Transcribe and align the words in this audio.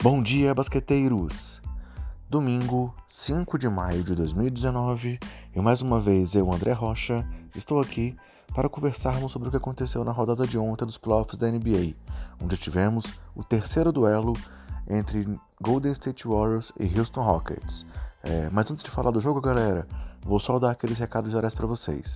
Bom 0.00 0.22
dia, 0.22 0.54
basqueteiros! 0.54 1.60
Domingo, 2.30 2.94
5 3.08 3.58
de 3.58 3.68
maio 3.68 4.04
de 4.04 4.14
2019, 4.14 5.18
e 5.52 5.60
mais 5.60 5.82
uma 5.82 5.98
vez 5.98 6.36
eu, 6.36 6.52
André 6.52 6.70
Rocha, 6.70 7.28
estou 7.52 7.80
aqui 7.80 8.16
para 8.54 8.68
conversarmos 8.68 9.32
sobre 9.32 9.48
o 9.48 9.50
que 9.50 9.56
aconteceu 9.56 10.04
na 10.04 10.12
rodada 10.12 10.46
de 10.46 10.56
ontem 10.56 10.84
dos 10.84 10.98
playoffs 10.98 11.36
da 11.36 11.50
NBA, 11.50 11.96
onde 12.40 12.56
tivemos 12.56 13.12
o 13.34 13.42
terceiro 13.42 13.90
duelo 13.90 14.34
entre 14.88 15.26
Golden 15.60 15.90
State 15.90 16.28
Warriors 16.28 16.72
e 16.78 16.96
Houston 16.96 17.22
Rockets. 17.22 17.84
É, 18.22 18.48
mas 18.52 18.70
antes 18.70 18.84
de 18.84 18.90
falar 18.92 19.10
do 19.10 19.18
jogo, 19.18 19.40
galera, 19.40 19.84
vou 20.22 20.38
só 20.38 20.60
dar 20.60 20.70
aqueles 20.70 20.98
recados 20.98 21.32
gerais 21.32 21.54
para 21.54 21.66
vocês. 21.66 22.14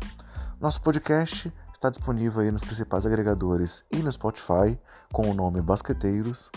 Nosso 0.60 0.80
podcast 0.80 1.52
está 1.82 1.90
disponível 1.90 2.42
aí 2.42 2.50
nos 2.52 2.62
principais 2.62 3.04
agregadores 3.04 3.84
e 3.90 3.96
no 3.96 4.12
Spotify 4.12 4.78
com 5.12 5.28
o 5.28 5.34
nome 5.34 5.60
Basqueteiros. 5.60 6.48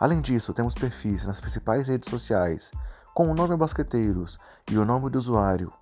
Além 0.00 0.20
disso, 0.20 0.52
temos 0.52 0.74
perfis 0.74 1.24
nas 1.24 1.40
principais 1.40 1.86
redes 1.86 2.10
sociais 2.10 2.72
com 3.14 3.30
o 3.30 3.34
nome 3.34 3.56
Basqueteiros 3.56 4.36
e 4.68 4.76
o 4.76 4.84
nome 4.84 5.08
do 5.10 5.16
usuário 5.16 5.72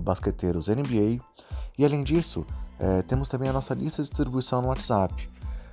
BasqueteirosNBA. 0.00 1.20
E 1.76 1.84
além 1.84 2.04
disso, 2.04 2.46
é, 2.78 3.02
temos 3.02 3.28
também 3.28 3.48
a 3.48 3.52
nossa 3.52 3.74
lista 3.74 4.00
de 4.00 4.08
distribuição 4.08 4.62
no 4.62 4.68
WhatsApp, 4.68 5.28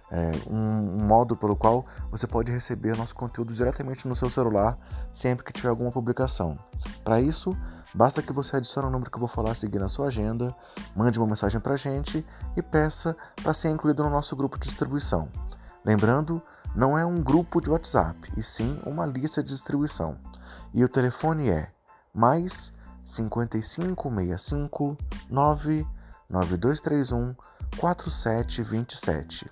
é, 0.10 0.32
um, 0.50 0.56
um, 0.56 1.06
modo 1.06 1.36
pelo 1.36 1.56
qual 1.56 1.86
você 2.10 2.26
pode 2.26 2.52
receber 2.52 2.98
nosso 2.98 3.14
conteúdo 3.14 3.54
diretamente 3.54 4.08
no 4.08 4.16
seu 4.16 4.32
celular 4.32 4.76
sempre 5.12 5.46
que 5.46 5.54
tiver 5.54 5.70
alguma 5.70 5.92
publicação. 5.92 6.58
Para 7.04 7.22
isso, 7.22 7.56
basta 7.94 8.22
que 8.22 8.34
você 8.34 8.58
adicione 8.58 8.88
o 8.88 8.92
número 8.92 9.10
que 9.10 9.18
eu 9.18 9.22
vou 9.22 9.28
falar 9.28 9.52
a 9.52 9.56
seguir 9.56 9.80
na 9.80 9.88
sua 9.88 10.08
agenda, 10.08 10.56
mande 10.96 11.20
uma 11.20 11.28
mensagem 11.28 11.60
para 11.60 11.74
a 11.74 11.78
gente 11.78 12.26
e 12.56 12.62
peça 12.62 13.16
para 13.42 13.54
ser 13.54 13.70
incluído 13.70 14.04
no 14.04 14.10
nosso 14.10 14.36
grupo 14.36 14.58
de 14.58 14.68
distribuição. 14.68 15.30
Lembrando 15.84 16.42
não 16.76 16.98
é 16.98 17.06
um 17.06 17.22
grupo 17.22 17.62
de 17.62 17.70
WhatsApp, 17.70 18.32
e 18.38 18.44
sim 18.44 18.80
uma 18.86 19.06
lista 19.06 19.42
de 19.42 19.50
distribuição. 19.50 20.18
E 20.74 20.84
o 20.84 20.90
telefone 20.90 21.50
é 21.50 21.72
mais 22.14 22.74
5565 23.06 24.98
99231 25.30 27.36
4727. 27.78 29.50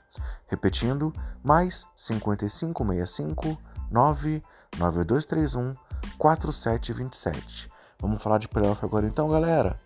Repetindo, 0.47 1.13
mais 1.43 1.87
5565 1.95 3.57
99231 3.89 5.73
4727. 6.17 7.74
Vamos 7.99 8.21
falar 8.21 8.37
de 8.37 8.47
playoff 8.47 8.83
agora 8.83 9.07
então, 9.07 9.29
galera? 9.29 9.79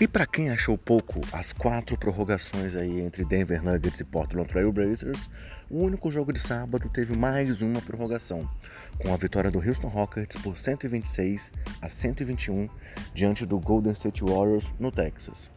E 0.00 0.06
para 0.06 0.24
quem 0.26 0.48
achou 0.48 0.78
pouco 0.78 1.20
as 1.32 1.52
quatro 1.52 1.98
prorrogações 1.98 2.76
aí 2.76 3.00
entre 3.00 3.24
Denver 3.24 3.60
Nuggets 3.60 3.98
e 3.98 4.04
Portland 4.04 4.48
Trail 4.48 4.70
Blazers, 4.70 5.28
o 5.68 5.82
único 5.82 6.08
jogo 6.08 6.32
de 6.32 6.38
sábado 6.38 6.88
teve 6.88 7.16
mais 7.16 7.62
uma 7.62 7.82
prorrogação, 7.82 8.48
com 8.96 9.12
a 9.12 9.16
vitória 9.16 9.50
do 9.50 9.58
Houston 9.58 9.88
Rockets 9.88 10.36
por 10.36 10.56
126 10.56 11.52
a 11.82 11.88
121 11.88 12.68
diante 13.12 13.44
do 13.44 13.58
Golden 13.58 13.92
State 13.92 14.22
Warriors 14.22 14.72
no 14.78 14.92
Texas. 14.92 15.50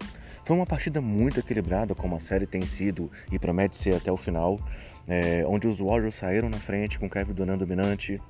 Foi 0.43 0.55
uma 0.55 0.65
partida 0.65 0.99
muito 0.99 1.39
equilibrada, 1.39 1.93
como 1.93 2.15
a 2.15 2.19
série 2.19 2.47
tem 2.47 2.65
sido 2.65 3.11
e 3.31 3.37
promete 3.37 3.75
ser 3.75 3.95
até 3.95 4.11
o 4.11 4.17
final, 4.17 4.59
é, 5.07 5.43
onde 5.47 5.67
os 5.67 5.79
Warriors 5.79 6.15
saíram 6.15 6.49
na 6.49 6.59
frente 6.59 6.99
com 6.99 7.09
Kevin 7.09 7.33
Durant 7.33 7.59
dominante, 7.59 8.21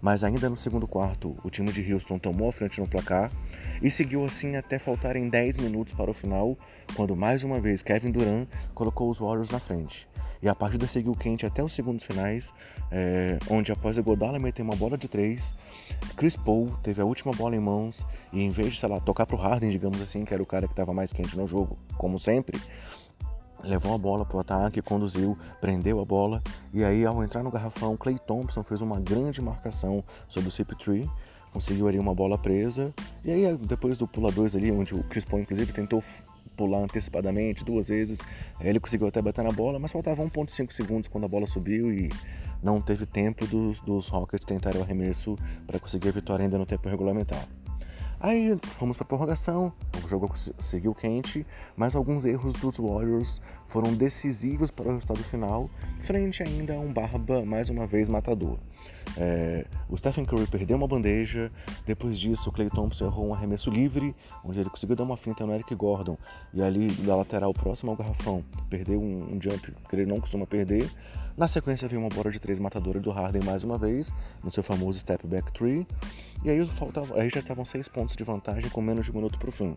mas 0.00 0.22
ainda 0.22 0.50
no 0.50 0.56
segundo 0.56 0.86
quarto, 0.86 1.34
o 1.42 1.50
time 1.50 1.72
de 1.72 1.92
Houston 1.92 2.18
tomou 2.18 2.48
a 2.48 2.52
frente 2.52 2.80
no 2.80 2.86
placar 2.86 3.32
e 3.80 3.90
seguiu 3.90 4.24
assim 4.24 4.56
até 4.56 4.78
faltarem 4.78 5.28
10 5.28 5.56
minutos 5.56 5.94
para 5.94 6.10
o 6.10 6.14
final, 6.14 6.58
quando 6.94 7.16
mais 7.16 7.42
uma 7.42 7.60
vez 7.60 7.82
Kevin 7.82 8.10
Durant 8.10 8.46
colocou 8.74 9.08
os 9.08 9.18
Warriors 9.18 9.50
na 9.50 9.58
frente. 9.58 10.06
E 10.42 10.48
a 10.48 10.54
partida 10.54 10.86
seguiu 10.86 11.14
quente 11.14 11.46
até 11.46 11.62
os 11.62 11.72
segundos 11.72 12.04
finais, 12.04 12.52
é, 12.90 13.38
onde 13.48 13.72
após 13.72 13.96
Godala 13.96 14.38
meter 14.38 14.60
uma 14.60 14.76
bola 14.76 14.98
de 14.98 15.08
três, 15.08 15.54
Chris 16.16 16.36
Paul 16.36 16.68
teve 16.82 17.00
a 17.00 17.04
última 17.06 17.32
bola 17.32 17.56
em 17.56 17.60
mãos 17.60 18.06
e 18.30 18.42
em 18.42 18.50
vez 18.50 18.74
de, 18.74 18.80
sei 18.80 18.90
lá, 18.90 19.00
tocar 19.00 19.24
pro 19.24 19.38
Harden, 19.38 19.70
digamos 19.70 20.02
assim, 20.02 20.22
que 20.22 20.34
era 20.34 20.42
o 20.42 20.46
cara 20.46 20.66
que 20.66 20.74
estava 20.74 20.92
mais 20.92 21.14
quente 21.14 21.34
no 21.34 21.46
jogo, 21.46 21.78
como 21.96 22.18
sempre, 22.18 22.60
levou 23.66 23.94
a 23.94 23.98
bola 23.98 24.24
para 24.24 24.36
o 24.36 24.40
ataque, 24.40 24.82
conduziu, 24.82 25.36
prendeu 25.60 26.00
a 26.00 26.04
bola 26.04 26.42
e 26.72 26.84
aí 26.84 27.04
ao 27.04 27.22
entrar 27.22 27.42
no 27.42 27.50
garrafão, 27.50 27.96
Clay 27.96 28.18
Thompson 28.18 28.62
fez 28.62 28.82
uma 28.82 29.00
grande 29.00 29.40
marcação 29.42 30.02
sobre 30.28 30.48
o 30.48 30.52
CP3, 30.52 31.08
conseguiu 31.52 31.88
ali 31.88 31.98
uma 31.98 32.14
bola 32.14 32.38
presa 32.38 32.92
e 33.24 33.32
aí 33.32 33.56
depois 33.56 33.96
do 33.98 34.06
pula 34.06 34.30
2 34.30 34.56
ali, 34.56 34.70
onde 34.70 34.94
o 34.94 35.02
Chris 35.04 35.24
Paul 35.24 35.42
inclusive 35.42 35.72
tentou 35.72 36.02
pular 36.56 36.78
antecipadamente 36.78 37.64
duas 37.64 37.88
vezes, 37.88 38.20
ele 38.60 38.78
conseguiu 38.78 39.08
até 39.08 39.20
bater 39.20 39.42
na 39.42 39.52
bola, 39.52 39.78
mas 39.78 39.92
faltava 39.92 40.22
1.5 40.22 40.70
segundos 40.70 41.08
quando 41.08 41.24
a 41.24 41.28
bola 41.28 41.46
subiu 41.46 41.92
e 41.92 42.10
não 42.62 42.80
teve 42.80 43.04
tempo 43.06 43.46
dos, 43.46 43.80
dos 43.80 44.08
Rockets 44.08 44.44
tentarem 44.44 44.80
o 44.80 44.84
arremesso 44.84 45.36
para 45.66 45.78
conseguir 45.78 46.08
a 46.08 46.12
vitória 46.12 46.44
ainda 46.44 46.56
no 46.56 46.64
tempo 46.64 46.88
regulamentar. 46.88 47.46
Aí 48.20 48.56
fomos 48.62 48.96
para 48.96 49.04
prorrogação, 49.04 49.72
o 50.04 50.08
jogo 50.08 50.30
seguiu 50.58 50.94
quente, 50.94 51.46
mas 51.76 51.96
alguns 51.96 52.24
erros 52.24 52.54
dos 52.54 52.78
Warriors 52.78 53.40
foram 53.64 53.94
decisivos 53.94 54.70
para 54.70 54.88
o 54.88 54.92
resultado 54.92 55.22
final, 55.24 55.68
frente 56.00 56.42
ainda 56.42 56.74
a 56.74 56.78
um 56.78 56.92
Barba 56.92 57.44
mais 57.44 57.70
uma 57.70 57.86
vez 57.86 58.08
matador. 58.08 58.58
É, 59.16 59.66
o 59.88 59.96
Stephen 59.96 60.24
Curry 60.24 60.46
perdeu 60.46 60.76
uma 60.76 60.88
bandeja, 60.88 61.50
depois 61.86 62.18
disso 62.18 62.50
o 62.50 62.52
Clay 62.52 62.68
Thompson 62.68 63.06
errou 63.06 63.28
um 63.28 63.34
arremesso 63.34 63.70
livre, 63.70 64.14
onde 64.44 64.58
ele 64.58 64.70
conseguiu 64.70 64.96
dar 64.96 65.04
uma 65.04 65.16
finta 65.16 65.46
no 65.46 65.52
Eric 65.52 65.74
Gordon, 65.74 66.18
e 66.52 66.62
ali 66.62 66.90
da 67.02 67.14
lateral 67.14 67.52
próximo 67.52 67.90
ao 67.90 67.96
garrafão, 67.96 68.44
perdeu 68.68 69.00
um, 69.00 69.34
um 69.34 69.40
jump 69.40 69.72
que 69.88 69.96
ele 69.96 70.06
não 70.06 70.20
costuma 70.20 70.46
perder. 70.46 70.90
Na 71.36 71.48
sequência 71.48 71.88
veio 71.88 72.00
uma 72.00 72.08
bola 72.08 72.30
de 72.30 72.38
três 72.38 72.58
matadora 72.58 73.00
do 73.00 73.10
Harden 73.10 73.42
mais 73.42 73.64
uma 73.64 73.78
vez, 73.78 74.12
no 74.42 74.50
seu 74.52 74.62
famoso 74.62 74.98
step 74.98 75.26
back 75.26 75.52
three, 75.52 75.86
e 76.44 76.50
aí, 76.50 76.64
faltava, 76.66 77.20
aí 77.20 77.28
já 77.28 77.40
estavam 77.40 77.64
seis 77.64 77.88
pontos 77.88 78.16
de 78.16 78.24
vantagem 78.24 78.68
com 78.70 78.80
menos 78.80 79.06
de 79.06 79.12
um 79.12 79.16
minuto 79.16 79.38
para 79.38 79.48
o 79.48 79.52
fim. 79.52 79.76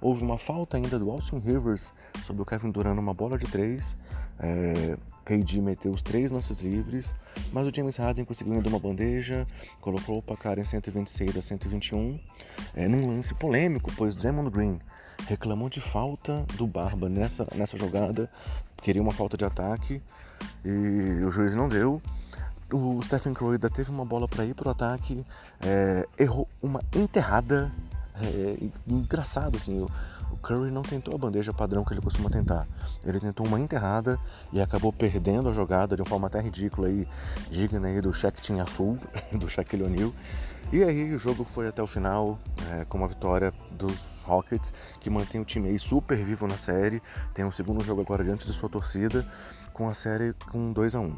Houve 0.00 0.22
uma 0.22 0.36
falta 0.36 0.76
ainda 0.76 0.98
do 0.98 1.10
Austin 1.10 1.38
Rivers 1.38 1.92
sobre 2.22 2.42
o 2.42 2.44
Kevin 2.44 2.70
Durant 2.70 2.94
numa 2.94 3.14
bola 3.14 3.38
de 3.38 3.46
três. 3.46 3.96
É, 4.38 4.98
KD 5.24 5.60
meteu 5.60 5.92
os 5.92 6.02
três 6.02 6.30
lances 6.30 6.60
livres, 6.60 7.14
mas 7.52 7.66
o 7.66 7.70
James 7.74 7.96
Harden 7.96 8.24
conseguiu 8.24 8.54
ainda 8.54 8.68
uma 8.68 8.78
bandeja, 8.78 9.46
colocou 9.80 10.18
o 10.18 10.22
placar 10.22 10.58
em 10.58 10.64
126 10.64 11.36
a 11.36 11.42
121, 11.42 12.20
é, 12.74 12.86
num 12.86 13.08
lance 13.08 13.34
polêmico, 13.34 13.90
pois 13.96 14.14
Draymond 14.14 14.50
Green 14.50 14.78
reclamou 15.26 15.68
de 15.68 15.80
falta 15.80 16.44
do 16.56 16.66
Barba 16.66 17.08
nessa, 17.08 17.46
nessa 17.54 17.76
jogada, 17.76 18.30
queria 18.82 19.00
uma 19.00 19.12
falta 19.12 19.36
de 19.36 19.44
ataque 19.44 20.02
e 20.64 21.24
o 21.24 21.30
juiz 21.30 21.54
não 21.54 21.68
deu. 21.68 22.02
O 22.72 23.00
Stephen 23.02 23.34
Curry 23.34 23.52
ainda 23.52 23.70
teve 23.70 23.90
uma 23.90 24.04
bola 24.04 24.26
para 24.26 24.44
ir 24.44 24.54
para 24.54 24.68
o 24.68 24.70
ataque, 24.70 25.24
é, 25.60 26.06
errou 26.18 26.48
uma 26.62 26.82
enterrada. 26.94 27.72
É, 28.16 28.56
engraçado 28.86 29.56
assim, 29.56 29.84
o 30.34 30.36
Curry 30.36 30.70
não 30.72 30.82
tentou 30.82 31.14
a 31.14 31.18
bandeja 31.18 31.52
padrão 31.52 31.84
que 31.84 31.94
ele 31.94 32.00
costuma 32.00 32.28
tentar. 32.28 32.66
Ele 33.04 33.20
tentou 33.20 33.46
uma 33.46 33.60
enterrada 33.60 34.18
e 34.52 34.60
acabou 34.60 34.92
perdendo 34.92 35.48
a 35.48 35.52
jogada 35.52 35.94
de 35.94 36.02
uma 36.02 36.08
forma 36.08 36.26
até 36.26 36.40
ridícula 36.40 36.90
e 36.90 37.06
digna 37.48 37.86
aí 37.86 38.00
do 38.00 38.12
Shaq 38.12 38.42
Tinha 38.42 38.66
Full, 38.66 38.98
do 39.38 39.48
Shaquille 39.48 39.84
O'Neal. 39.84 40.12
E 40.72 40.82
aí 40.82 41.14
o 41.14 41.18
jogo 41.20 41.44
foi 41.44 41.68
até 41.68 41.80
o 41.80 41.86
final 41.86 42.36
é, 42.72 42.84
com 42.84 42.98
uma 42.98 43.06
vitória 43.06 43.54
dos 43.70 44.22
Rockets, 44.24 44.72
que 44.98 45.08
mantém 45.08 45.40
o 45.40 45.44
time 45.44 45.68
aí 45.68 45.78
super 45.78 46.18
vivo 46.18 46.48
na 46.48 46.56
série. 46.56 47.00
Tem 47.32 47.44
um 47.44 47.52
segundo 47.52 47.84
jogo 47.84 48.00
agora 48.00 48.24
diante 48.24 48.44
de 48.44 48.52
sua 48.52 48.68
torcida, 48.68 49.24
com 49.72 49.88
a 49.88 49.94
série 49.94 50.34
com 50.50 50.72
2 50.72 50.96
a 50.96 51.00
1 51.00 51.04
um. 51.04 51.16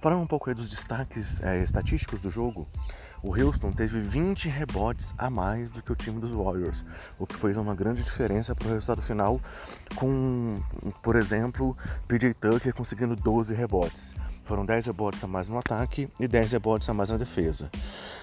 Falando 0.00 0.22
um 0.22 0.26
pouco 0.26 0.48
aí 0.48 0.54
dos 0.54 0.68
destaques 0.68 1.42
é, 1.42 1.62
estatísticos 1.62 2.20
do 2.22 2.30
jogo, 2.30 2.66
o 3.22 3.34
Houston 3.34 3.72
teve 3.72 4.00
20 4.00 4.48
rebotes 4.48 5.14
a 5.18 5.28
mais 5.28 5.70
do 5.70 5.82
que 5.82 5.92
o 5.92 5.96
time 5.96 6.20
dos 6.20 6.32
Warriors, 6.32 6.84
o 7.18 7.26
que 7.26 7.36
fez 7.36 7.56
uma 7.56 7.74
grande 7.74 8.02
diferença 8.02 8.54
para 8.54 8.68
o 8.68 8.70
resultado 8.72 9.02
final, 9.02 9.40
com, 9.94 10.60
por 11.02 11.16
exemplo, 11.16 11.76
PJ 12.08 12.34
Tucker 12.34 12.74
conseguindo 12.74 13.14
12 13.16 13.54
rebotes. 13.54 14.14
Foram 14.44 14.64
10 14.64 14.86
rebotes 14.86 15.22
a 15.22 15.26
mais 15.26 15.48
no 15.48 15.58
ataque 15.58 16.08
e 16.18 16.26
10 16.26 16.52
rebotes 16.52 16.88
a 16.88 16.94
mais 16.94 17.10
na 17.10 17.16
defesa. 17.16 17.70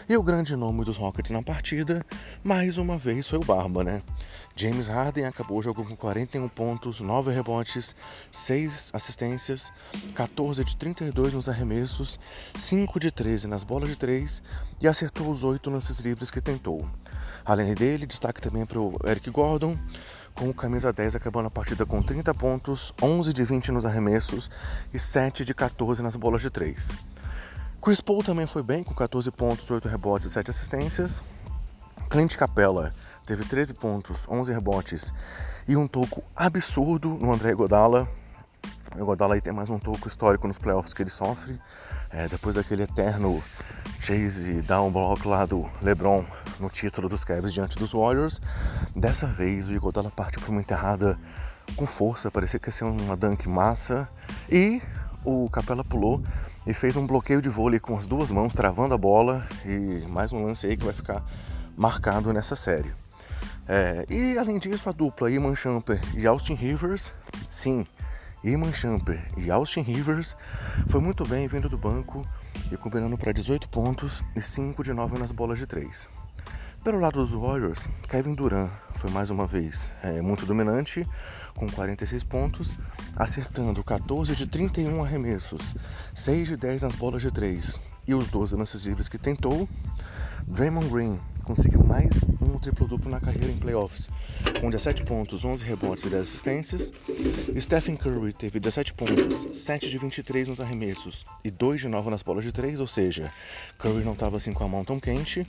E 0.10 0.16
o 0.16 0.24
grande 0.24 0.56
nome 0.56 0.86
dos 0.86 0.98
Rockets 0.98 1.32
na 1.32 1.44
partida, 1.44 2.06
mais 2.44 2.78
uma 2.78 2.98
vez, 2.98 3.28
foi 3.28 3.40
o 3.40 3.44
Barba, 3.44 3.84
né? 3.84 4.02
James 4.59 4.88
Harden 4.88 5.25
acabou 5.25 5.59
o 5.59 5.62
jogo 5.62 5.86
com 5.86 5.95
41 5.95 6.50
pontos, 6.50 7.00
9 7.00 7.31
rebotes, 7.31 7.95
6 8.31 8.89
assistências, 8.92 9.71
14 10.15 10.63
de 10.63 10.75
32 10.75 11.36
nos 11.36 11.48
arremessos, 11.48 12.19
5 12.57 13.00
de 13.00 13.12
13 13.12 13.48
nas 13.48 13.63
bolas 13.63 13.88
de 13.88 13.95
3 13.95 14.42
e 14.81 14.88
acertou 14.88 15.30
os 15.30 15.44
8 15.44 15.69
lances 15.69 16.00
livres 16.00 16.31
que 16.31 16.42
tentou. 16.42 16.89
Além 17.45 17.75
dele, 17.75 18.07
destaque 18.07 18.42
também 18.42 18.65
para 18.65 18.80
o 18.80 18.98
Eric 19.06 19.30
Gordon, 19.30 19.77
com 20.33 20.51
camisa 20.51 20.92
10 20.92 21.13
acabando 21.15 21.45
a 21.45 21.51
partida 21.51 21.86
com 21.86 22.01
30 22.01 22.33
pontos, 22.33 22.92
11 23.00 23.31
de 23.31 23.44
20 23.44 23.71
nos 23.71 23.86
arremessos 23.86 24.50
e 24.92 24.98
7 24.98 25.45
de 25.45 25.54
14 25.54 26.01
nas 26.01 26.15
bolas 26.15 26.42
de 26.42 26.50
3. 26.50 26.95
Chris 27.80 28.01
Paul 28.01 28.24
também 28.24 28.48
foi 28.48 28.63
bem, 28.63 28.83
com 28.83 28.95
14 28.95 29.30
pontos, 29.30 29.69
8 29.69 29.88
rebotes 29.88 30.27
e 30.27 30.31
7 30.31 30.50
assistências. 30.50 31.24
Clint 32.09 32.36
Capella 32.38 32.92
teve 33.28 33.44
13 33.44 33.74
pontos, 33.74 34.26
11 34.30 34.54
rebotes 34.54 35.14
e 35.68 35.76
um 35.76 35.86
toco 35.86 36.24
absurdo 36.34 37.10
no 37.10 37.34
André 37.34 37.54
Godala. 37.54 38.08
O 38.96 39.04
Godala 39.04 39.36
aí 39.36 39.42
tem 39.42 39.52
mais 39.52 39.70
um 39.70 39.78
toco 39.78 40.08
histórico 40.08 40.48
nos 40.48 40.58
playoffs 40.58 40.94
que 40.94 41.04
ele 41.04 41.10
sofre. 41.10 41.60
É, 42.10 42.30
depois 42.30 42.56
daquele 42.56 42.84
eterno 42.84 43.44
chase 44.00 44.62
down 44.62 44.90
block 44.90 45.28
lá 45.28 45.46
do 45.46 45.70
LeBron 45.82 46.24
no 46.58 46.70
título 46.70 47.10
dos 47.10 47.26
Cavs 47.26 47.54
diante 47.54 47.78
dos 47.78 47.92
Warriors. 47.92 48.40
Dessa 48.96 49.28
vez 49.28 49.68
o 49.68 49.74
Iguodala 49.74 50.10
partiu 50.10 50.42
para 50.42 50.52
uma 50.52 50.62
enterrada 50.62 51.20
com 51.76 51.86
força, 51.86 52.32
parecia 52.32 52.58
que 52.58 52.70
ia 52.70 52.72
ser 52.72 52.86
uma 52.86 53.18
dunk 53.18 53.50
massa. 53.50 54.08
E 54.50 54.82
o 55.26 55.50
Capela 55.50 55.84
pulou 55.84 56.24
e 56.66 56.74
fez 56.74 56.96
um 56.96 57.06
bloqueio 57.06 57.42
de 57.42 57.50
vôlei 57.50 57.80
com 57.80 57.98
as 57.98 58.08
duas 58.08 58.32
mãos, 58.32 58.54
travando 58.54 58.94
a 58.94 58.98
bola. 58.98 59.46
E 59.66 60.08
mais 60.08 60.32
um 60.32 60.46
lance 60.46 60.66
aí 60.66 60.78
que 60.78 60.86
vai 60.86 60.94
ficar 60.94 61.22
marcado 61.76 62.32
nessa 62.32 62.56
série. 62.56 62.90
É, 63.68 64.06
e 64.10 64.38
além 64.38 64.58
disso, 64.58 64.88
a 64.88 64.92
dupla 64.94 65.30
Iman 65.30 65.56
Champer 65.56 66.00
e 66.16 66.25
Austin 66.25 66.54
Rivers, 66.54 67.14
sim, 67.52 67.86
Iman 68.44 68.72
Champer 68.72 69.22
e 69.36 69.52
Austin 69.52 69.81
Rivers 69.81 70.38
foi 70.88 71.02
muito 71.02 71.25
bem 71.25 71.48
vindo 71.48 71.68
do 71.68 71.78
banco 71.78 72.25
e 72.72 72.78
combinando 72.78 73.18
para 73.18 73.34
18 73.34 73.68
pontos 73.68 74.24
e 74.36 74.42
5 74.42 74.84
de 74.84 74.94
9 74.94 75.18
nas 75.18 75.34
bolas 75.34 75.58
de 75.58 75.66
3. 75.66 76.08
Pelo 76.84 77.00
lado 77.00 77.19
dos 77.19 77.34
Warriors, 77.34 77.90
Kevin 78.08 78.36
Durant 78.36 78.72
foi 78.96 79.10
mais 79.10 79.30
uma 79.30 79.46
vez 79.46 79.92
é, 80.02 80.22
muito 80.22 80.46
dominante, 80.46 81.06
com 81.54 81.69
46 81.69 82.24
pontos, 82.24 82.74
acertando 83.18 83.84
14 83.84 84.34
de 84.34 84.48
31 84.48 85.04
arremessos, 85.04 85.75
6 86.16 86.48
de 86.48 86.56
10 86.56 86.84
nas 86.84 86.96
bolas 86.96 87.22
de 87.22 87.31
3 87.31 87.81
e 88.08 88.14
os 88.14 88.28
12 88.28 88.56
lances 88.56 88.86
livres 88.86 89.10
que 89.10 89.18
tentou. 89.18 89.68
Draymond 90.48 90.88
Green 90.88 91.19
conseguiu 91.48 91.82
mais 91.82 92.28
um 92.42 92.60
triplo-duplo 92.60 93.10
na 93.10 93.22
carreira 93.22 93.50
em 93.50 93.56
playoffs, 93.56 94.10
com 94.60 94.70
17 94.70 95.04
pontos, 95.06 95.46
11 95.46 95.64
rebotes 95.64 96.04
e 96.04 96.10
10 96.10 96.24
assistências. 96.24 96.92
Stephen 97.58 97.96
Curry 97.96 98.34
teve 98.34 98.60
17 98.60 98.94
pontos, 98.94 99.48
7 99.54 99.90
de 99.90 99.98
23 99.98 100.50
nos 100.50 100.60
arremessos 100.60 101.24
e 101.46 101.50
2 101.50 101.80
de 101.80 101.88
9 101.88 102.10
nas 102.10 102.22
bolas 102.22 102.44
de 102.44 102.52
3, 102.52 102.82
ou 102.82 102.88
seja, 102.88 103.32
Curry 103.78 104.04
não 104.04 104.12
estava 104.12 104.36
assim 104.36 104.52
com 104.52 104.66
a 104.66 104.68
mão 104.68 104.84
tão 104.84 105.00
quente. 105.00 105.48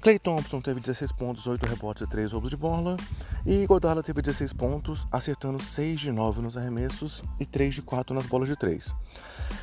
Clay 0.00 0.16
Thompson 0.16 0.60
teve 0.60 0.78
16 0.78 1.10
pontos, 1.10 1.46
8 1.48 1.66
rebotes 1.66 2.02
e 2.02 2.06
3 2.06 2.32
roubos 2.32 2.50
de 2.50 2.56
bola. 2.56 2.96
E 3.44 3.66
Godala 3.66 4.00
teve 4.00 4.22
16 4.22 4.52
pontos, 4.52 5.08
acertando 5.10 5.60
6 5.60 6.00
de 6.00 6.12
9 6.12 6.40
nos 6.40 6.56
arremessos 6.56 7.24
e 7.40 7.44
3 7.44 7.74
de 7.74 7.82
4 7.82 8.14
nas 8.14 8.26
bolas 8.26 8.48
de 8.48 8.56
3. 8.56 8.94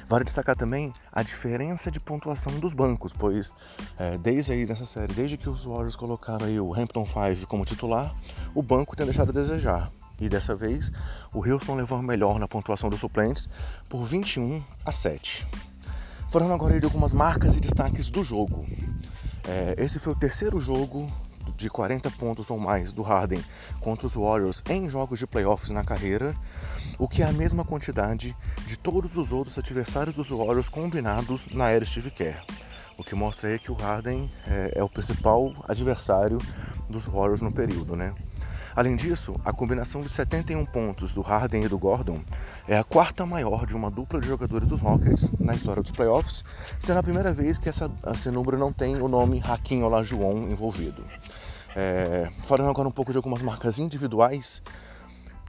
Vale 0.08 0.26
destacar 0.26 0.56
também 0.56 0.94
a 1.12 1.24
diferença 1.24 1.90
de 1.90 2.02
pontuação 2.02 2.60
dos 2.60 2.74
bancos, 2.74 3.14
pois 3.14 3.54
é, 3.98 4.18
desde 4.18 4.52
aí 4.52 4.66
nessa 4.66 4.86
série, 4.86 5.14
desde 5.14 5.38
que 5.38 5.50
os 5.50 5.64
Warriors 5.64 5.96
colocaram 5.96 6.46
aí 6.46 6.60
o 6.60 6.74
Hampton 6.74 7.06
5 7.06 7.48
como 7.48 7.64
titular, 7.64 8.14
o 8.54 8.62
banco 8.62 8.96
tem 8.96 9.06
deixado 9.06 9.30
a 9.30 9.34
desejar. 9.34 9.90
E 10.20 10.28
dessa 10.28 10.54
vez, 10.54 10.92
o 11.34 11.46
Houston 11.46 11.76
levou 11.76 12.02
melhor 12.02 12.40
na 12.40 12.48
pontuação 12.48 12.90
dos 12.90 13.00
suplentes 13.00 13.48
por 13.88 14.04
21 14.04 14.62
a 14.86 14.92
7. 14.92 15.48
Falando 16.30 16.54
agora 16.54 16.78
de 16.78 16.86
algumas 16.86 17.14
marcas 17.14 17.56
e 17.56 17.62
destaques 17.62 18.10
do 18.10 18.24
jogo. 18.24 18.66
É, 19.48 19.76
esse 19.78 20.00
foi 20.00 20.14
o 20.14 20.16
terceiro 20.16 20.60
jogo 20.60 21.12
de 21.56 21.70
40 21.70 22.10
pontos 22.12 22.50
ou 22.50 22.60
mais 22.60 22.92
do 22.92 23.02
Harden 23.02 23.44
contra 23.80 24.08
os 24.08 24.16
Warriors 24.16 24.64
em 24.68 24.90
jogos 24.90 25.20
de 25.20 25.28
playoffs 25.28 25.70
na 25.70 25.84
carreira, 25.84 26.36
o 26.98 27.08
que 27.08 27.22
é 27.22 27.26
a 27.26 27.34
mesma 27.34 27.64
quantidade 27.64 28.36
de 28.66 28.80
todos 28.80 29.18
os 29.18 29.32
outros 29.32 29.58
adversários 29.58 30.16
dos 30.16 30.30
Warriors 30.30 30.70
combinados 30.70 31.48
na 31.52 31.70
era 31.70 31.86
Steve 31.86 32.10
Kerr. 32.10 32.42
O 32.98 33.04
que 33.04 33.14
mostra 33.14 33.50
aí 33.50 33.60
que 33.60 33.72
o 33.72 33.76
Harden 33.76 34.32
é, 34.48 34.72
é 34.76 34.84
o 34.84 34.90
principal 34.90 35.54
adversário 35.68 36.40
dos 36.90 37.06
Warriors 37.06 37.42
no 37.42 37.52
período, 37.52 37.96
né? 37.96 38.16
Além 38.76 38.96
disso, 38.98 39.40
a 39.46 39.54
combinação 39.54 40.02
de 40.02 40.10
71 40.12 40.66
pontos 40.66 41.14
do 41.14 41.22
Harden 41.22 41.64
e 41.64 41.68
do 41.70 41.78
Gordon 41.78 42.22
é 42.68 42.78
a 42.78 42.84
quarta 42.84 43.26
maior 43.26 43.66
de 43.66 43.74
uma 43.74 43.90
dupla 43.90 44.20
de 44.20 44.28
jogadores 44.28 44.68
dos 44.68 44.82
Rockets 44.82 45.32
na 45.40 45.56
história 45.56 45.82
dos 45.82 45.92
playoffs, 45.92 46.44
sendo 46.78 47.00
a 47.00 47.04
primeira 47.04 47.32
vez 47.32 47.58
que 47.58 47.70
essa, 47.70 47.90
esse 48.14 48.30
número 48.30 48.58
não 48.58 48.74
tem 48.74 49.02
o 49.02 49.08
nome 49.08 49.42
Hakim 49.46 49.82
Olajuwon 49.82 50.50
envolvido. 50.50 51.06
É, 51.74 52.30
falando 52.44 52.70
agora 52.70 52.88
um 52.88 52.92
pouco 52.92 53.12
de 53.12 53.18
algumas 53.18 53.42
marcas 53.42 53.80
individuais, 53.80 54.62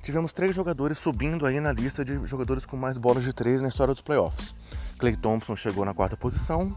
tivemos 0.03 0.33
três 0.33 0.55
jogadores 0.55 0.97
subindo 0.97 1.47
aí 1.47 1.59
na 1.59 1.73
lista 1.73 2.05
de 2.05 2.25
jogadores 2.27 2.65
com 2.65 2.77
mais 2.77 2.97
bolas 2.97 3.25
de 3.25 3.33
três 3.33 3.61
na 3.61 3.69
história 3.69 3.93
dos 3.93 4.03
playoffs. 4.03 4.55
Clay 4.99 5.17
Thompson 5.17 5.57
chegou 5.57 5.85
na 5.85 5.93
quarta 5.93 6.17
posição, 6.17 6.77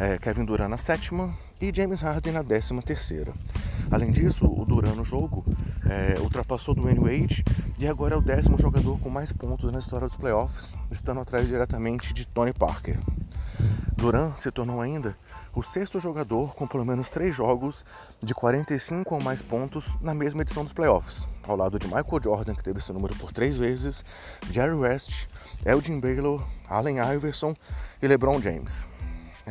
é, 0.00 0.18
Kevin 0.18 0.46
Durant 0.46 0.70
na 0.70 0.78
sétima 0.78 1.30
e 1.60 1.70
James 1.74 2.00
Harden 2.00 2.32
na 2.32 2.42
décima 2.42 2.80
terceira. 2.80 3.34
Além 3.90 4.10
disso, 4.10 4.46
o 4.46 4.64
Durant 4.64 4.96
no 4.96 5.04
jogo 5.04 5.44
é, 5.84 6.18
ultrapassou 6.18 6.74
do 6.74 6.80
Dwayne 6.80 7.00
Wade 7.00 7.44
e 7.78 7.86
agora 7.86 8.14
é 8.14 8.18
o 8.18 8.22
décimo 8.22 8.58
jogador 8.58 8.98
com 8.98 9.10
mais 9.10 9.30
pontos 9.30 9.70
na 9.70 9.78
história 9.78 10.06
dos 10.06 10.16
playoffs, 10.16 10.74
estando 10.90 11.20
atrás 11.20 11.46
diretamente 11.46 12.14
de 12.14 12.26
Tony 12.26 12.54
Parker. 12.54 12.98
Durant 13.94 14.38
se 14.38 14.50
tornou 14.50 14.80
ainda 14.80 15.14
o 15.54 15.62
sexto 15.62 16.00
jogador 16.00 16.54
com 16.54 16.66
pelo 16.66 16.86
menos 16.86 17.10
três 17.10 17.36
jogos 17.36 17.84
de 18.24 18.32
45 18.34 19.14
ou 19.14 19.20
mais 19.20 19.42
pontos 19.42 19.98
na 20.00 20.14
mesma 20.14 20.40
edição 20.40 20.62
dos 20.62 20.72
playoffs, 20.72 21.28
ao 21.46 21.56
lado 21.56 21.78
de 21.78 21.86
Michael 21.86 22.22
Jordan, 22.24 22.54
que 22.54 22.62
teve 22.62 22.78
esse 22.78 22.92
número 22.92 23.14
por 23.16 23.32
três 23.32 23.58
vezes, 23.58 24.02
Jerry 24.50 24.72
West, 24.72 25.26
Elgin 25.66 26.00
Baylor, 26.00 26.42
Allen 26.70 26.96
Iverson 27.14 27.52
e 28.00 28.06
LeBron 28.06 28.40
James. 28.40 28.86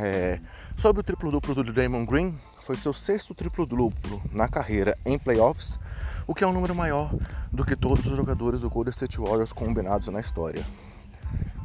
É, 0.02 0.40
sobre 0.78 1.02
o 1.02 1.04
triplo-duplo 1.04 1.54
do 1.54 1.74
Damon 1.74 2.06
Green, 2.06 2.34
foi 2.62 2.78
seu 2.78 2.94
sexto 2.94 3.36
triplo-duplo 3.36 4.22
na 4.32 4.48
carreira 4.48 4.98
em 5.06 5.20
playoffs, 5.20 5.78
o 6.26 6.34
que 6.34 6.42
é 6.42 6.48
um 6.48 6.54
número 6.54 6.74
maior 6.74 7.14
do 7.52 7.66
que 7.66 7.76
todos 7.76 8.06
os 8.06 8.16
jogadores 8.16 8.62
do 8.62 8.70
Golden 8.70 8.92
State 8.92 9.20
Warriors 9.20 9.52
combinados 9.52 10.08
na 10.08 10.22
história. 10.22 10.66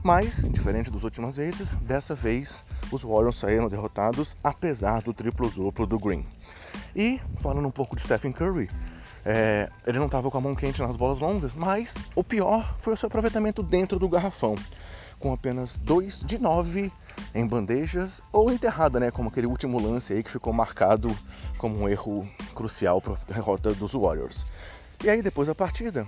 Mas, 0.03 0.43
diferente 0.51 0.91
das 0.91 1.05
últimas 1.05 1.37
vezes, 1.37 1.77
dessa 1.77 2.17
vez 2.17 2.65
os 2.91 3.05
Warriors 3.05 3.37
saíram 3.37 3.69
derrotados 3.69 4.35
apesar 4.43 5.01
do 5.01 5.15
triplo-duplo 5.15 5.87
do 5.87 5.97
Green. 5.97 6.27
E, 6.97 7.21
falando 7.39 7.69
um 7.69 7.71
pouco 7.71 7.95
de 7.95 8.03
Stephen 8.03 8.33
Curry, 8.33 8.69
é, 9.25 9.71
ele 9.87 10.01
não 10.01 10.07
estava 10.07 10.29
com 10.29 10.39
a 10.39 10.41
mão 10.41 10.57
quente 10.57 10.83
nas 10.83 10.97
bolas 10.97 11.21
longas, 11.21 11.55
mas 11.55 11.95
o 12.17 12.25
pior 12.25 12.75
foi 12.81 12.95
o 12.95 12.97
seu 12.97 13.07
aproveitamento 13.07 13.63
dentro 13.63 13.97
do 13.97 14.09
garrafão, 14.09 14.57
com 15.25 15.33
apenas 15.33 15.79
2 15.79 16.21
de 16.21 16.39
9 16.39 16.93
em 17.35 17.47
bandejas 17.47 18.21
ou 18.31 18.53
enterrada, 18.53 19.01
né, 19.01 19.11
como 19.11 19.31
aquele 19.31 19.47
último 19.47 19.81
lance 19.81 20.13
aí 20.13 20.23
que 20.23 20.31
ficou 20.31 20.53
marcado 20.53 21.17
como 21.57 21.81
um 21.81 21.89
erro 21.89 22.29
crucial 22.55 23.01
para 23.01 23.15
a 23.15 23.33
derrota 23.33 23.73
dos 23.73 23.95
Warriors. 23.95 24.47
E 25.03 25.09
aí, 25.09 25.23
depois 25.23 25.49
da 25.49 25.55
partida, 25.55 26.07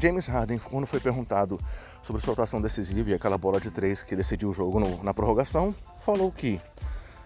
James 0.00 0.26
Harden, 0.26 0.58
quando 0.58 0.86
foi 0.86 1.00
perguntado 1.00 1.60
sobre 2.00 2.22
sua 2.22 2.32
atuação 2.32 2.58
decisiva 2.58 3.10
e 3.10 3.14
aquela 3.14 3.36
bola 3.36 3.60
de 3.60 3.70
três 3.70 4.02
que 4.02 4.16
decidiu 4.16 4.48
o 4.48 4.54
jogo 4.54 4.80
no, 4.80 5.04
na 5.04 5.12
prorrogação, 5.12 5.74
falou 6.00 6.32
que 6.32 6.58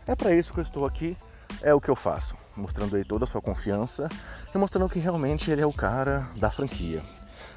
é 0.09 0.17
para 0.17 0.35
isso 0.35 0.53
que 0.53 0.59
eu 0.59 0.65
estou 0.65 0.85
aqui, 0.85 1.17
é 1.63 1.73
o 1.73 1.81
que 1.81 1.89
eu 1.89 1.97
faço, 1.97 2.35
mostrando 2.57 2.97
aí 2.97 3.05
toda 3.05 3.23
a 3.23 3.27
sua 3.29 3.41
confiança 3.41 4.09
e 4.53 4.59
mostrando 4.59 4.89
que 4.89 4.99
realmente 4.99 5.49
ele 5.49 5.63
é 5.63 5.67
o 5.67 5.73
cara 5.73 6.27
da 6.41 6.51
franquia. 6.51 7.01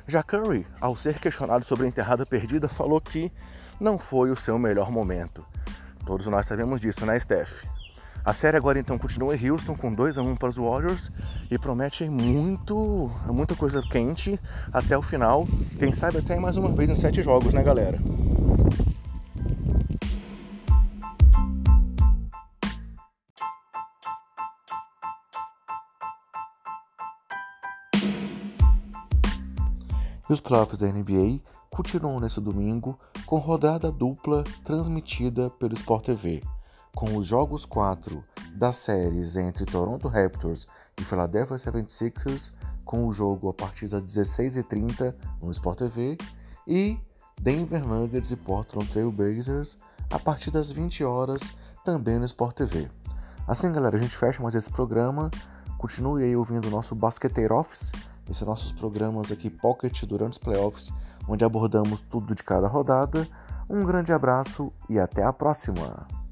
Já 0.06 0.22
Curry, 0.22 0.68
ao 0.80 0.96
ser 0.96 1.18
questionado 1.18 1.66
sobre 1.66 1.86
a 1.86 1.90
enterrada 1.90 2.24
perdida, 2.24 2.68
falou 2.68 3.00
que 3.02 3.32
não 3.80 3.98
foi 3.98 4.32
o 4.32 4.36
seu 4.36 4.58
melhor 4.58 4.92
momento. 4.92 5.46
Todos 6.06 6.28
nós 6.28 6.46
sabemos 6.46 6.82
disso, 6.82 7.06
né, 7.06 7.18
Steph? 7.20 7.66
A 8.26 8.32
série 8.32 8.56
agora 8.56 8.80
então 8.80 8.98
continua 8.98 9.36
em 9.36 9.50
Houston 9.50 9.76
com 9.76 9.94
2 9.94 10.18
a 10.18 10.22
1 10.22 10.36
para 10.38 10.48
os 10.48 10.56
Warriors 10.56 11.12
e 11.52 11.60
promete 11.60 12.10
muito, 12.10 13.12
muita 13.26 13.54
coisa 13.54 13.82
quente 13.82 14.40
até 14.72 14.98
o 14.98 15.02
final. 15.02 15.46
Quem 15.78 15.92
sabe 15.92 16.20
até 16.20 16.40
mais 16.40 16.56
uma 16.56 16.72
vez 16.72 16.90
em 16.90 16.96
sete 16.96 17.22
jogos, 17.22 17.54
né, 17.54 17.62
galera? 17.62 18.00
E 30.30 30.34
os 30.34 30.40
playoffs 30.40 30.80
da 30.80 30.88
NBA 30.88 31.42
continuam 31.70 32.20
nesse 32.20 32.40
domingo 32.40 32.98
com 33.26 33.38
rodada 33.38 33.92
dupla 33.92 34.44
transmitida 34.64 35.50
pelo 35.50 35.74
Sport 35.74 36.06
TV 36.06 36.42
com 36.96 37.18
os 37.18 37.26
jogos 37.26 37.66
4 37.66 38.24
das 38.54 38.78
séries 38.78 39.36
entre 39.36 39.66
Toronto 39.66 40.08
Raptors 40.08 40.68
e 41.00 41.04
Philadelphia 41.04 41.58
76ers, 41.58 42.54
com 42.86 43.08
o 43.08 43.14
jogo 43.14 43.50
a 43.50 43.54
partir 43.54 43.88
das 43.88 44.04
16h30 44.04 45.14
no 45.42 45.50
Sport 45.52 45.80
TV, 45.80 46.18
e 46.68 47.00
Denver 47.42 47.84
Nuggets 47.84 48.32
e 48.32 48.36
Portland 48.36 48.88
Trail 48.92 49.12
Blazers 49.12 49.78
a 50.10 50.20
partir 50.20 50.52
das 50.52 50.72
20 50.72 51.04
horas 51.04 51.54
também 51.84 52.20
no 52.20 52.26
Sport 52.26 52.56
TV. 52.56 52.88
Assim, 53.48 53.72
galera, 53.72 53.98
a 53.98 54.00
gente 54.00 54.16
fecha 54.16 54.42
mais 54.42 54.56
esse 54.56 54.70
programa. 54.70 55.32
Continue 55.78 56.24
aí 56.24 56.36
ouvindo 56.36 56.68
o 56.68 56.72
nosso 56.72 56.96
Basqueteiro 56.96 57.56
Office, 57.56 57.92
esses 58.30 58.46
nossos 58.48 58.72
programas 58.72 59.32
aqui 59.32 59.50
Pocket 59.50 60.04
durante 60.06 60.34
os 60.34 60.38
playoffs, 60.38 60.94
onde 61.28 61.44
abordamos 61.44 62.02
tudo 62.02 62.34
de 62.34 62.44
cada 62.44 62.68
rodada. 62.68 63.28
Um 63.70 63.84
grande 63.84 64.14
abraço 64.14 64.72
e 64.90 65.00
até 65.00 65.24
a 65.24 65.34
próxima! 65.34 66.23